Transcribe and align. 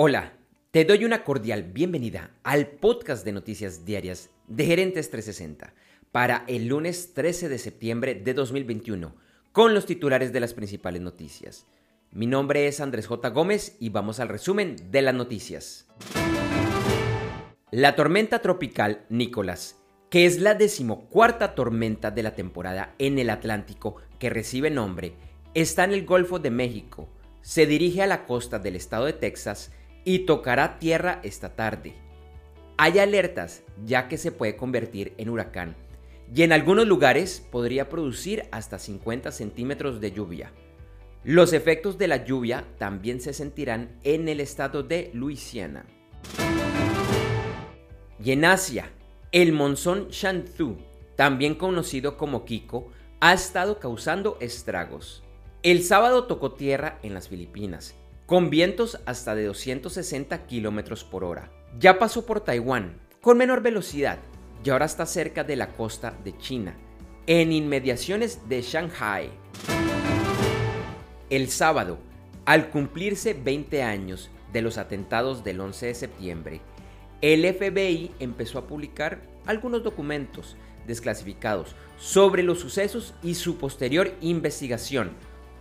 Hola, 0.00 0.34
te 0.70 0.84
doy 0.84 1.04
una 1.04 1.24
cordial 1.24 1.64
bienvenida 1.64 2.30
al 2.44 2.68
podcast 2.68 3.24
de 3.24 3.32
noticias 3.32 3.84
diarias 3.84 4.30
de 4.46 4.64
Gerentes 4.64 5.10
360 5.10 5.74
para 6.12 6.44
el 6.46 6.68
lunes 6.68 7.14
13 7.14 7.48
de 7.48 7.58
septiembre 7.58 8.14
de 8.14 8.32
2021 8.32 9.16
con 9.50 9.74
los 9.74 9.86
titulares 9.86 10.32
de 10.32 10.38
las 10.38 10.54
principales 10.54 11.02
noticias. 11.02 11.66
Mi 12.12 12.26
nombre 12.26 12.68
es 12.68 12.78
Andrés 12.78 13.08
J. 13.08 13.28
Gómez 13.30 13.76
y 13.80 13.88
vamos 13.88 14.20
al 14.20 14.28
resumen 14.28 14.76
de 14.92 15.02
las 15.02 15.14
noticias. 15.16 15.88
La 17.72 17.96
tormenta 17.96 18.38
tropical 18.38 19.04
Nicolás, 19.08 19.80
que 20.10 20.26
es 20.26 20.38
la 20.38 20.54
decimocuarta 20.54 21.56
tormenta 21.56 22.12
de 22.12 22.22
la 22.22 22.36
temporada 22.36 22.94
en 23.00 23.18
el 23.18 23.30
Atlántico 23.30 23.96
que 24.20 24.30
recibe 24.30 24.70
nombre, 24.70 25.14
está 25.54 25.82
en 25.82 25.92
el 25.92 26.06
Golfo 26.06 26.38
de 26.38 26.52
México, 26.52 27.08
se 27.42 27.66
dirige 27.66 28.02
a 28.02 28.06
la 28.06 28.26
costa 28.26 28.60
del 28.60 28.76
estado 28.76 29.06
de 29.06 29.12
Texas 29.12 29.72
y 30.08 30.20
tocará 30.20 30.78
tierra 30.78 31.20
esta 31.22 31.54
tarde. 31.54 31.92
Hay 32.78 32.98
alertas 32.98 33.62
ya 33.84 34.08
que 34.08 34.16
se 34.16 34.32
puede 34.32 34.56
convertir 34.56 35.12
en 35.18 35.28
huracán 35.28 35.76
y 36.34 36.44
en 36.44 36.52
algunos 36.54 36.86
lugares 36.86 37.46
podría 37.50 37.90
producir 37.90 38.44
hasta 38.50 38.78
50 38.78 39.30
centímetros 39.32 40.00
de 40.00 40.12
lluvia. 40.12 40.50
Los 41.24 41.52
efectos 41.52 41.98
de 41.98 42.08
la 42.08 42.24
lluvia 42.24 42.64
también 42.78 43.20
se 43.20 43.34
sentirán 43.34 43.98
en 44.02 44.30
el 44.30 44.40
estado 44.40 44.82
de 44.82 45.10
Luisiana. 45.12 45.84
Y 48.24 48.32
en 48.32 48.46
Asia, 48.46 48.90
el 49.30 49.52
monzón 49.52 50.08
Shanthu, 50.08 50.78
también 51.16 51.54
conocido 51.54 52.16
como 52.16 52.46
Kiko, 52.46 52.90
ha 53.20 53.34
estado 53.34 53.78
causando 53.78 54.38
estragos. 54.40 55.22
El 55.62 55.84
sábado 55.84 56.24
tocó 56.24 56.52
tierra 56.52 56.98
en 57.02 57.12
las 57.12 57.28
Filipinas 57.28 57.94
con 58.28 58.50
vientos 58.50 59.00
hasta 59.06 59.34
de 59.34 59.46
260 59.46 60.46
km 60.46 61.02
por 61.04 61.24
hora. 61.24 61.50
Ya 61.78 61.98
pasó 61.98 62.26
por 62.26 62.40
Taiwán, 62.40 63.00
con 63.22 63.38
menor 63.38 63.62
velocidad, 63.62 64.18
y 64.62 64.68
ahora 64.68 64.84
está 64.84 65.06
cerca 65.06 65.44
de 65.44 65.56
la 65.56 65.72
costa 65.72 66.14
de 66.24 66.36
China, 66.36 66.76
en 67.26 67.52
inmediaciones 67.52 68.46
de 68.46 68.60
Shanghai. 68.60 69.30
El 71.30 71.48
sábado, 71.48 71.96
al 72.44 72.68
cumplirse 72.68 73.32
20 73.32 73.82
años 73.82 74.28
de 74.52 74.60
los 74.60 74.76
atentados 74.76 75.42
del 75.42 75.62
11 75.62 75.86
de 75.86 75.94
septiembre, 75.94 76.60
el 77.22 77.50
FBI 77.50 78.10
empezó 78.18 78.58
a 78.58 78.66
publicar 78.66 79.22
algunos 79.46 79.82
documentos 79.82 80.58
desclasificados 80.86 81.74
sobre 81.96 82.42
los 82.42 82.60
sucesos 82.60 83.14
y 83.22 83.36
su 83.36 83.56
posterior 83.56 84.12
investigación 84.20 85.12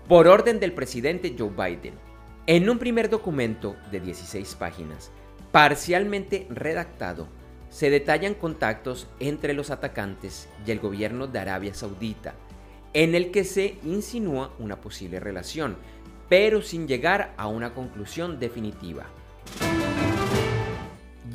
por 0.09 0.28
orden 0.28 0.59
del 0.59 0.73
presidente 0.73 1.34
Joe 1.38 1.50
Biden. 1.50 2.06
En 2.50 2.70
un 2.70 2.80
primer 2.80 3.09
documento 3.09 3.76
de 3.92 4.00
16 4.00 4.56
páginas, 4.56 5.12
parcialmente 5.52 6.48
redactado, 6.50 7.28
se 7.70 7.90
detallan 7.90 8.36
contactos 8.36 9.09
entre 9.20 9.53
los 9.53 9.70
atacantes 9.70 10.48
y 10.66 10.72
el 10.72 10.80
gobierno 10.80 11.28
de 11.28 11.40
Arabia 11.40 11.73
Saudita, 11.73 12.36
en 12.94 13.16
el 13.16 13.31
que 13.31 13.44
se 13.44 13.75
insinúa 13.84 14.53
una 14.59 14.80
posible 14.80 15.20
relación, 15.20 15.75
pero 16.30 16.62
sin 16.62 16.88
llegar 16.88 17.34
a 17.36 17.48
una 17.48 17.73
conclusión 17.73 18.40
definitiva. 18.40 19.08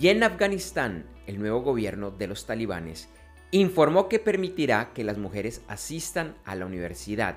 Y 0.01 0.09
en 0.09 0.23
Afganistán, 0.23 1.05
el 1.27 1.39
nuevo 1.39 1.61
gobierno 1.61 2.11
de 2.11 2.27
los 2.27 2.47
talibanes 2.47 3.11
informó 3.51 4.09
que 4.09 4.19
permitirá 4.19 4.95
que 4.95 5.05
las 5.05 5.19
mujeres 5.19 5.61
asistan 5.69 6.37
a 6.47 6.55
la 6.55 6.65
universidad, 6.65 7.37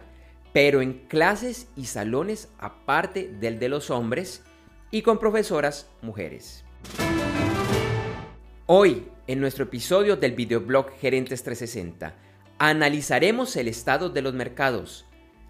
pero 0.55 0.81
en 0.81 0.93
clases 1.09 1.67
y 1.75 1.83
salones 1.83 2.47
aparte 2.59 3.27
del 3.27 3.59
de 3.59 3.67
los 3.67 3.89
hombres 3.89 4.41
y 4.89 5.01
con 5.01 5.19
profesoras 5.19 5.89
mujeres. 6.01 6.63
Hoy, 8.65 9.05
en 9.27 9.41
nuestro 9.41 9.65
episodio 9.65 10.15
del 10.15 10.31
videoblog 10.31 10.91
Gerentes 10.91 11.43
360, 11.43 12.15
analizaremos 12.57 13.53
el 13.57 13.67
estado 13.67 14.07
de 14.07 14.21
los 14.21 14.33
mercados. 14.33 15.05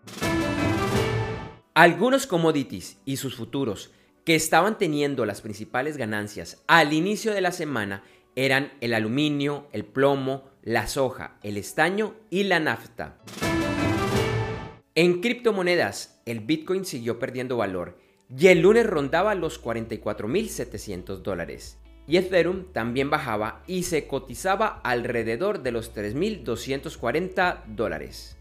Algunos 1.78 2.26
commodities 2.26 2.98
y 3.04 3.18
sus 3.18 3.36
futuros 3.36 3.92
que 4.24 4.34
estaban 4.34 4.78
teniendo 4.78 5.24
las 5.24 5.42
principales 5.42 5.96
ganancias 5.96 6.64
al 6.66 6.92
inicio 6.92 7.32
de 7.32 7.40
la 7.40 7.52
semana 7.52 8.02
eran 8.34 8.72
el 8.80 8.94
aluminio, 8.94 9.68
el 9.70 9.84
plomo, 9.84 10.50
la 10.64 10.88
soja, 10.88 11.38
el 11.44 11.56
estaño 11.56 12.16
y 12.30 12.42
la 12.42 12.58
nafta. 12.58 13.18
En 14.96 15.20
criptomonedas, 15.20 16.20
el 16.26 16.40
Bitcoin 16.40 16.84
siguió 16.84 17.20
perdiendo 17.20 17.56
valor 17.56 17.96
y 18.28 18.48
el 18.48 18.62
lunes 18.62 18.84
rondaba 18.84 19.36
los 19.36 19.62
44.700 19.62 21.18
dólares. 21.18 21.78
Y 22.08 22.16
Ethereum 22.16 22.72
también 22.72 23.08
bajaba 23.08 23.62
y 23.68 23.84
se 23.84 24.08
cotizaba 24.08 24.80
alrededor 24.82 25.62
de 25.62 25.70
los 25.70 25.94
3.240 25.94 27.66
dólares. 27.66 28.36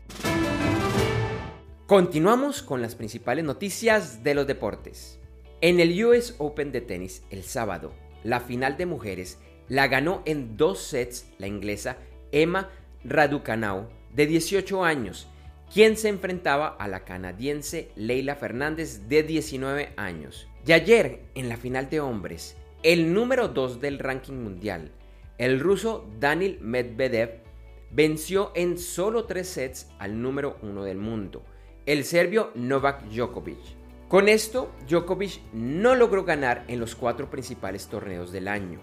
Continuamos 1.88 2.64
con 2.64 2.82
las 2.82 2.96
principales 2.96 3.46
noticias 3.46 4.22
de 4.22 4.36
los 4.36 4.46
deportes. 4.46 5.22
En 5.62 5.80
el 5.80 6.04
US 6.04 6.36
Open 6.38 6.74
de 6.74 6.82
tenis 6.82 7.24
el 7.30 7.44
sábado, 7.44 7.94
la 8.26 8.42
final 8.42 8.76
de 8.76 8.86
mujeres 8.86 9.40
la 9.70 9.88
ganó 9.88 10.22
en 10.26 10.58
dos 10.58 10.80
sets 10.80 11.30
la 11.38 11.48
inglesa 11.48 11.96
Emma 12.34 12.70
Raducanu, 13.06 13.88
de 14.14 14.26
18 14.26 14.84
años, 14.84 15.30
quien 15.74 15.96
se 15.96 16.10
enfrentaba 16.10 16.68
a 16.68 16.90
la 16.90 17.06
canadiense 17.06 17.90
Leila 17.96 18.36
Fernández 18.36 19.08
de 19.08 19.24
19 19.24 19.94
años. 19.96 20.50
Y 20.66 20.74
ayer, 20.74 21.22
en 21.36 21.48
la 21.48 21.56
final 21.56 21.90
de 21.90 22.02
hombres, 22.02 22.58
el 22.84 23.14
número 23.14 23.48
2 23.48 23.80
del 23.80 24.00
ranking 24.00 24.44
mundial, 24.44 24.92
el 25.38 25.62
ruso 25.62 26.06
Daniel 26.20 26.60
Medvedev, 26.60 27.44
venció 27.92 28.52
en 28.56 28.78
solo 28.78 29.24
tres 29.24 29.48
sets 29.48 29.88
al 30.00 30.22
número 30.22 30.58
1 30.62 30.84
del 30.84 30.98
mundo 30.98 31.46
el 31.88 32.04
serbio 32.04 32.52
Novak 32.54 33.04
Djokovic. 33.06 33.78
Con 34.10 34.28
esto, 34.28 34.70
Djokovic 34.90 35.40
no 35.54 35.96
logró 35.96 36.26
ganar 36.26 36.66
en 36.68 36.82
los 36.82 36.96
cuatro 36.96 37.30
principales 37.30 37.88
torneos 37.88 38.34
del 38.34 38.50
año, 38.50 38.82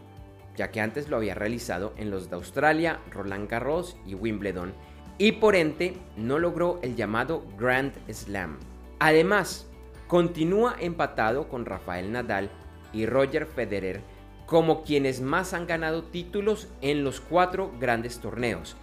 ya 0.56 0.70
que 0.70 0.80
antes 0.80 1.10
lo 1.10 1.18
había 1.18 1.34
realizado 1.34 1.92
en 1.98 2.10
los 2.10 2.30
de 2.30 2.36
Australia, 2.36 3.00
Roland 3.10 3.46
Garros 3.46 3.98
y 4.06 4.14
Wimbledon, 4.14 4.72
y 5.18 5.32
por 5.32 5.54
ende 5.54 5.98
no 6.16 6.38
logró 6.38 6.80
el 6.80 6.96
llamado 6.96 7.44
Grand 7.58 7.92
Slam. 8.10 8.58
Además, 8.98 9.66
continúa 10.08 10.74
empatado 10.80 11.48
con 11.48 11.66
Rafael 11.66 12.10
Nadal 12.10 12.48
y 12.94 13.04
Roger 13.04 13.44
Federer 13.44 14.00
como 14.46 14.82
quienes 14.82 15.20
más 15.20 15.52
han 15.52 15.66
ganado 15.66 16.04
títulos 16.04 16.68
en 16.80 17.04
los 17.04 17.20
cuatro 17.20 17.70
grandes 17.78 18.18
torneos, 18.20 18.76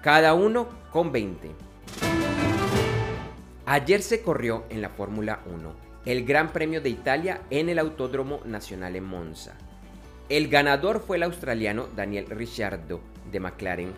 cada 0.00 0.34
uno 0.34 0.68
con 0.92 1.10
20. 1.10 1.66
Ayer 3.70 4.00
se 4.00 4.22
corrió 4.22 4.64
en 4.70 4.80
la 4.80 4.88
Fórmula 4.88 5.40
1 5.44 5.74
el 6.06 6.24
Gran 6.24 6.54
Premio 6.54 6.80
de 6.80 6.88
Italia 6.88 7.42
en 7.50 7.68
el 7.68 7.78
Autódromo 7.78 8.40
Nacional 8.46 8.96
en 8.96 9.04
Monza. 9.04 9.58
El 10.30 10.48
ganador 10.48 11.00
fue 11.00 11.18
el 11.18 11.22
australiano 11.22 11.86
Daniel 11.94 12.24
Ricciardo 12.30 13.02
de 13.30 13.40
McLaren, 13.40 13.92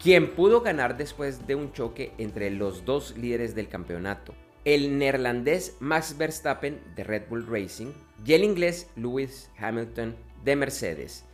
quien 0.00 0.30
pudo 0.30 0.60
ganar 0.60 0.96
después 0.96 1.44
de 1.48 1.56
un 1.56 1.72
choque 1.72 2.12
entre 2.18 2.52
los 2.52 2.84
dos 2.84 3.18
líderes 3.18 3.56
del 3.56 3.68
campeonato, 3.68 4.32
el 4.64 4.96
neerlandés 4.96 5.76
Max 5.80 6.16
Verstappen 6.16 6.78
de 6.94 7.02
Red 7.02 7.22
Bull 7.28 7.48
Racing 7.48 7.90
y 8.24 8.34
el 8.34 8.44
inglés 8.44 8.88
Lewis 8.94 9.50
Hamilton 9.58 10.14
de 10.44 10.54
Mercedes, 10.54 11.24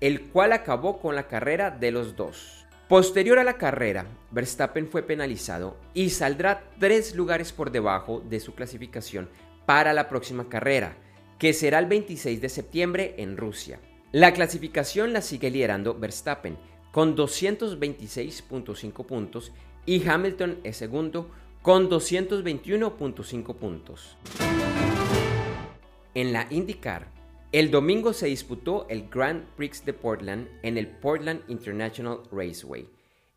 el 0.00 0.22
cual 0.30 0.52
acabó 0.52 0.98
con 0.98 1.14
la 1.14 1.28
carrera 1.28 1.70
de 1.70 1.92
los 1.92 2.16
dos. 2.16 2.65
Posterior 2.88 3.40
a 3.40 3.44
la 3.44 3.58
carrera, 3.58 4.06
Verstappen 4.30 4.88
fue 4.88 5.02
penalizado 5.02 5.76
y 5.92 6.10
saldrá 6.10 6.62
tres 6.78 7.16
lugares 7.16 7.52
por 7.52 7.72
debajo 7.72 8.22
de 8.30 8.38
su 8.38 8.54
clasificación 8.54 9.28
para 9.66 9.92
la 9.92 10.08
próxima 10.08 10.48
carrera, 10.48 10.96
que 11.40 11.52
será 11.52 11.80
el 11.80 11.86
26 11.86 12.40
de 12.40 12.48
septiembre 12.48 13.16
en 13.18 13.36
Rusia. 13.36 13.80
La 14.12 14.32
clasificación 14.32 15.12
la 15.12 15.20
sigue 15.20 15.50
liderando 15.50 15.98
Verstappen 15.98 16.56
con 16.92 17.16
226.5 17.16 19.04
puntos 19.04 19.50
y 19.84 20.08
Hamilton 20.08 20.60
es 20.62 20.76
segundo 20.76 21.28
con 21.62 21.90
221.5 21.90 23.54
puntos. 23.56 24.16
En 26.14 26.32
la 26.32 26.46
IndyCar, 26.50 27.15
el 27.52 27.70
domingo 27.70 28.12
se 28.12 28.26
disputó 28.26 28.86
el 28.88 29.08
Grand 29.08 29.44
Prix 29.56 29.84
de 29.84 29.92
Portland 29.92 30.48
en 30.62 30.76
el 30.76 30.88
Portland 30.88 31.42
International 31.48 32.20
Raceway. 32.32 32.88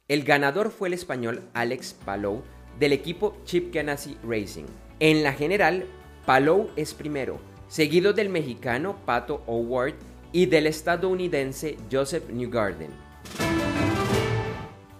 El 0.07 0.23
ganador 0.23 0.71
fue 0.71 0.87
el 0.87 0.95
español 0.95 1.43
Alex 1.53 1.93
Palou 1.93 2.41
del 2.79 2.93
equipo 2.93 3.37
Chip 3.45 3.73
Ganassi 3.73 4.17
Racing. 4.23 4.65
En 4.99 5.21
la 5.21 5.33
general, 5.33 5.85
Palou 6.25 6.71
es 6.75 6.95
primero, 6.95 7.39
seguido 7.67 8.11
del 8.11 8.29
mexicano 8.29 8.97
Pato 9.05 9.43
O'Ward 9.45 9.93
y 10.31 10.47
del 10.47 10.65
estadounidense 10.65 11.77
Joseph 11.91 12.29
Newgarden. 12.29 12.89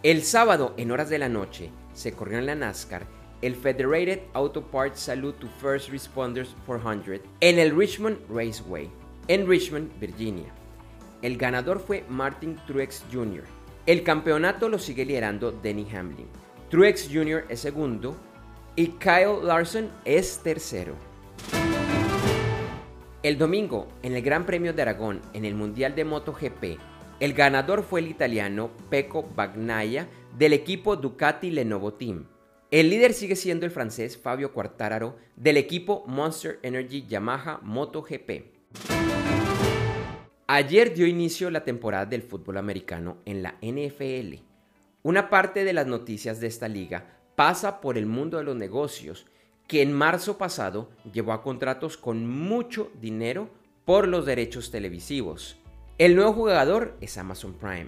El 0.03 0.23
sábado, 0.23 0.75
en 0.77 0.91
horas 0.91 1.09
de 1.09 1.17
la 1.17 1.29
noche, 1.29 1.71
se 1.94 2.13
corrió 2.13 2.38
en 2.38 2.45
la 2.45 2.56
NASCAR 2.56 3.19
el 3.41 3.56
Federated 3.56 4.19
Auto 4.33 4.62
Parts 4.62 5.00
Salute 5.00 5.39
to 5.39 5.47
First 5.59 5.89
Responders 5.89 6.56
400 6.65 7.21
en 7.39 7.59
el 7.59 7.75
Richmond 7.75 8.18
Raceway, 8.30 8.89
en 9.27 9.47
Richmond, 9.47 9.97
Virginia. 10.00 10.53
El 11.21 11.38
ganador 11.38 11.80
fue 11.80 12.03
Martin 12.09 12.57
Truex 12.68 13.03
Jr. 13.12 13.44
El 13.86 14.03
campeonato 14.03 14.69
lo 14.69 14.80
sigue 14.80 15.06
liderando 15.06 15.51
Denny 15.51 15.88
Hamlin. 15.95 16.27
Truex 16.69 17.09
Jr. 17.12 17.45
es 17.50 17.59
segundo 17.59 18.15
y 18.75 18.88
Kyle 18.88 19.44
Larson 19.44 19.89
es 20.06 20.39
tercero. 20.39 20.95
El 23.21 23.38
domingo, 23.38 23.88
en 24.01 24.15
el 24.15 24.21
Gran 24.21 24.45
Premio 24.45 24.71
de 24.71 24.81
Aragón, 24.81 25.21
en 25.33 25.44
el 25.44 25.56
Mundial 25.56 25.94
de 25.94 26.06
MotoGP, 26.06 26.80
el 27.19 27.33
ganador 27.33 27.83
fue 27.83 28.00
el 28.00 28.07
italiano 28.07 28.69
Pecco 28.89 29.27
Bagnaia 29.35 30.07
del 30.38 30.53
equipo 30.53 30.95
Ducati 30.95 31.51
Lenovo 31.51 31.94
Team. 31.94 32.25
El 32.71 32.92
líder 32.92 33.13
sigue 33.16 33.36
siendo 33.36 33.66
el 33.66 33.71
francés 33.71 34.16
Fabio 34.16 34.54
Quartararo 34.54 35.16
del 35.36 35.57
equipo 35.57 36.04
Monster 36.06 36.60
Energy 36.62 37.04
Yamaha 37.07 37.60
MotoGP. 37.63 38.44
Ayer 40.45 40.94
dio 40.94 41.07
inicio 41.07 41.50
la 41.50 41.63
temporada 41.63 42.06
del 42.06 42.21
fútbol 42.21 42.57
americano 42.57 43.18
en 43.25 43.42
la 43.42 43.56
NFL. 43.63 44.44
Una 45.01 45.31
parte 45.31 45.63
de 45.63 45.74
las 45.74 45.88
noticias 45.88 46.39
de 46.39 46.45
esta 46.45 46.68
liga 46.68 47.18
pasa 47.36 47.81
por 47.81 47.98
el 47.98 48.06
mundo 48.06 48.38
de 48.38 48.44
los 48.44 48.56
negocios, 48.56 49.25
que 49.68 49.81
en 49.81 49.92
marzo 49.92 50.38
pasado 50.38 50.92
llevó 51.12 51.33
a 51.33 51.42
contratos 51.42 51.98
con 51.98 52.27
mucho 52.30 52.92
dinero 53.01 53.50
por 53.83 54.07
los 54.07 54.27
derechos 54.27 54.69
televisivos. 54.69 55.57
El 55.98 56.16
nuevo 56.16 56.33
jugador 56.33 56.98
es 57.01 57.18
Amazon 57.18 57.56
Prime, 57.56 57.88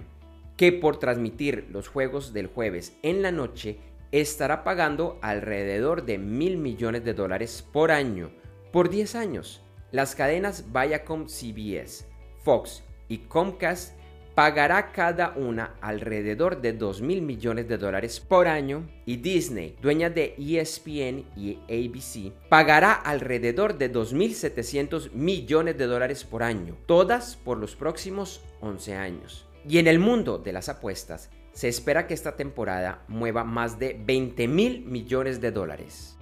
que 0.58 0.72
por 0.72 0.98
transmitir 0.98 1.68
los 1.70 1.88
juegos 1.88 2.34
del 2.34 2.48
jueves 2.48 2.98
en 3.04 3.22
la 3.22 3.32
noche 3.32 3.78
estará 4.12 4.64
pagando 4.64 5.18
alrededor 5.22 6.06
de 6.06 6.18
mil 6.18 6.58
millones 6.58 7.04
de 7.04 7.14
dólares 7.14 7.66
por 7.72 7.92
año 7.92 8.32
por 8.72 8.90
10 8.90 9.16
años. 9.16 9.62
Las 9.92 10.16
cadenas 10.16 10.66
Viacom 10.72 11.28
CBS, 11.28 12.06
Fox 12.44 12.84
y 13.10 13.20
Comcast 13.20 13.94
pagará 14.36 14.94
cada 14.94 15.32
una 15.36 15.76
alrededor 15.82 16.62
de 16.62 16.74
2 16.74 17.02
mil 17.02 17.22
millones 17.22 17.68
de 17.68 17.78
dólares 17.78 18.20
por 18.20 18.48
año 18.48 18.88
y 19.06 19.18
Disney, 19.18 19.76
dueña 19.82 20.10
de 20.10 20.36
ESPN 20.38 21.26
y 21.36 21.60
ABC, 21.66 22.32
pagará 22.48 22.94
alrededor 22.94 23.78
de 23.78 23.92
2.700 23.92 25.12
millones 25.12 25.78
de 25.78 25.86
dólares 25.86 26.24
por 26.24 26.44
año, 26.44 26.78
todas 26.86 27.36
por 27.36 27.58
los 27.58 27.76
próximos 27.76 28.42
11 28.62 28.96
años. 28.96 29.46
Y 29.68 29.78
en 29.78 29.88
el 29.88 30.00
mundo 30.00 30.38
de 30.38 30.54
las 30.54 30.70
apuestas, 30.70 31.30
se 31.54 31.68
espera 31.68 32.08
que 32.08 32.14
esta 32.14 32.36
temporada 32.36 33.04
mueva 33.08 33.44
más 33.44 33.80
de 33.80 34.00
20 34.06 34.48
mil 34.48 34.86
millones 34.86 35.42
de 35.42 35.52
dólares. 35.52 36.18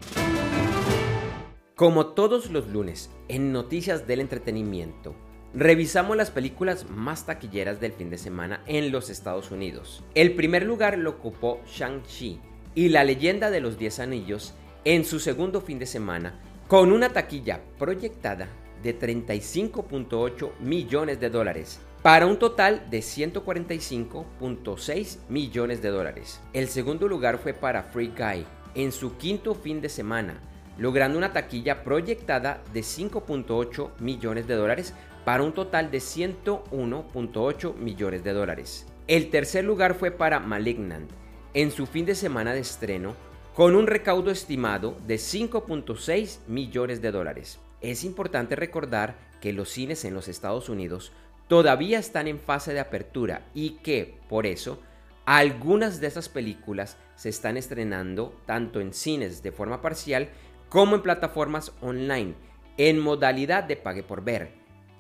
Como 1.76 2.08
todos 2.08 2.52
los 2.52 2.68
lunes, 2.68 3.10
en 3.30 3.54
Noticias 3.54 4.06
del 4.06 4.20
Entretenimiento, 4.20 5.16
revisamos 5.54 6.18
las 6.18 6.30
películas 6.30 6.90
más 6.90 7.26
taquilleras 7.26 7.80
del 7.80 7.94
fin 7.94 8.10
de 8.10 8.18
semana 8.18 8.62
en 8.66 8.92
los 8.92 9.10
Estados 9.10 9.52
Unidos. 9.52 10.04
El 10.14 10.36
primer 10.36 10.64
lugar 10.64 10.98
lo 10.98 11.12
ocupó 11.12 11.62
Shang-Chi 11.66 12.40
y 12.76 12.90
la 12.90 13.04
leyenda 13.04 13.50
de 13.50 13.62
los 13.62 13.78
10 13.78 14.00
anillos 14.00 14.54
en 14.84 15.06
su 15.06 15.20
segundo 15.20 15.62
fin 15.62 15.80
de 15.80 15.86
semana, 15.86 16.40
con 16.68 16.92
una 16.92 17.10
taquilla 17.10 17.62
proyectada 17.78 18.50
de 18.84 18.98
35.8 18.98 20.52
millones 20.60 21.20
de 21.20 21.30
dólares, 21.30 21.80
para 22.02 22.28
un 22.28 22.40
total 22.40 22.90
de 22.90 23.00
145.6 23.00 25.18
millones 25.28 25.82
de 25.82 25.90
dólares. 25.90 26.40
El 26.54 26.70
segundo 26.70 27.10
lugar 27.10 27.40
fue 27.40 27.54
para 27.54 27.84
Free 27.84 28.14
Guy 28.18 28.46
en 28.76 28.94
su 28.94 29.18
quinto 29.18 29.54
fin 29.54 29.82
de 29.82 29.90
semana, 29.90 30.40
logrando 30.78 31.18
una 31.18 31.34
taquilla 31.34 31.84
proyectada 31.84 32.64
de 32.74 32.80
5.8 32.82 34.00
millones 34.00 34.48
de 34.48 34.56
dólares 34.56 34.94
para 35.26 35.44
un 35.44 35.52
total 35.52 35.92
de 35.92 35.98
101.8 35.98 37.76
millones 37.76 38.24
de 38.24 38.32
dólares. 38.32 38.86
El 39.08 39.30
tercer 39.30 39.66
lugar 39.66 39.96
fue 39.96 40.12
para 40.12 40.40
Malignant 40.40 41.12
en 41.54 41.72
su 41.72 41.86
fin 41.86 42.06
de 42.06 42.16
semana 42.16 42.54
de 42.54 42.62
estreno 42.62 43.14
con 43.54 43.76
un 43.76 43.88
recaudo 43.88 44.32
estimado 44.32 44.96
de 45.06 45.16
5.6 45.16 46.40
millones 46.48 47.02
de 47.02 47.12
dólares. 47.12 47.60
Es 47.82 48.06
importante 48.06 48.56
recordar 48.56 49.18
que 49.42 49.52
los 49.52 49.70
cines 49.70 50.06
en 50.06 50.14
los 50.14 50.28
Estados 50.28 50.70
Unidos 50.70 51.12
todavía 51.50 52.00
están 52.00 52.28
en 52.28 52.40
fase 52.40 52.74
de 52.74 52.80
apertura 52.80 53.42
y 53.54 53.72
que, 53.82 54.20
por 54.30 54.46
eso, 54.46 54.80
algunas 55.26 56.00
de 56.00 56.08
esas 56.08 56.30
películas 56.30 56.96
se 57.16 57.28
están 57.30 57.58
estrenando 57.58 58.40
tanto 58.46 58.80
en 58.80 58.94
cines 58.94 59.44
de 59.44 59.52
forma 59.52 59.82
parcial 59.82 60.30
como 60.70 60.96
en 60.96 61.02
plataformas 61.02 61.74
online, 61.82 62.36
en 62.78 63.00
modalidad 63.00 63.64
de 63.64 63.76
pague 63.76 64.04
por 64.04 64.24
ver. 64.24 64.54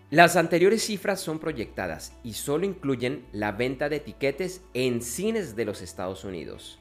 Las 0.10 0.36
anteriores 0.36 0.84
cifras 0.84 1.22
son 1.22 1.38
proyectadas 1.38 2.14
y 2.24 2.34
solo 2.34 2.66
incluyen 2.66 3.28
la 3.32 3.52
venta 3.52 3.88
de 3.88 3.98
etiquetes 3.98 4.62
en 4.74 5.04
cines 5.04 5.56
de 5.56 5.66
los 5.66 5.84
Estados 5.84 6.24
Unidos. 6.24 6.80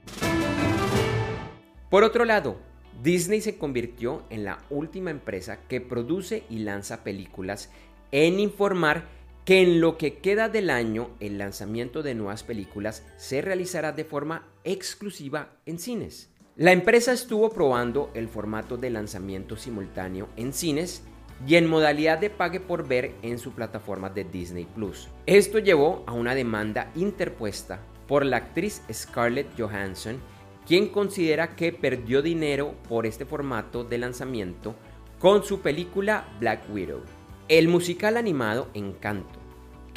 Por 1.90 2.04
otro 2.04 2.24
lado, 2.24 2.56
Disney 3.02 3.42
se 3.42 3.58
convirtió 3.58 4.22
en 4.30 4.44
la 4.44 4.58
última 4.70 5.10
empresa 5.10 5.58
que 5.68 5.82
produce 5.82 6.44
y 6.48 6.60
lanza 6.60 7.04
películas 7.04 7.70
en 8.12 8.40
informar 8.40 9.17
que 9.48 9.62
en 9.62 9.80
lo 9.80 9.96
que 9.96 10.18
queda 10.18 10.50
del 10.50 10.68
año 10.68 11.08
el 11.20 11.38
lanzamiento 11.38 12.02
de 12.02 12.14
nuevas 12.14 12.42
películas 12.42 13.02
se 13.16 13.40
realizará 13.40 13.92
de 13.92 14.04
forma 14.04 14.46
exclusiva 14.62 15.54
en 15.64 15.78
cines. 15.78 16.28
La 16.54 16.72
empresa 16.72 17.14
estuvo 17.14 17.48
probando 17.48 18.10
el 18.12 18.28
formato 18.28 18.76
de 18.76 18.90
lanzamiento 18.90 19.56
simultáneo 19.56 20.28
en 20.36 20.52
cines 20.52 21.02
y 21.46 21.54
en 21.54 21.66
modalidad 21.66 22.18
de 22.18 22.28
pague 22.28 22.60
por 22.60 22.86
ver 22.86 23.14
en 23.22 23.38
su 23.38 23.52
plataforma 23.52 24.10
de 24.10 24.24
Disney 24.24 24.66
Plus. 24.66 25.08
Esto 25.24 25.58
llevó 25.60 26.04
a 26.06 26.12
una 26.12 26.34
demanda 26.34 26.92
interpuesta 26.94 27.80
por 28.06 28.26
la 28.26 28.36
actriz 28.36 28.82
Scarlett 28.92 29.58
Johansson, 29.58 30.20
quien 30.66 30.90
considera 30.90 31.56
que 31.56 31.72
perdió 31.72 32.20
dinero 32.20 32.74
por 32.86 33.06
este 33.06 33.24
formato 33.24 33.82
de 33.82 33.96
lanzamiento 33.96 34.74
con 35.18 35.42
su 35.42 35.62
película 35.62 36.28
Black 36.38 36.64
Widow. 36.70 37.00
El 37.48 37.68
musical 37.68 38.16
animado 38.16 38.68
Encanto 38.74 39.38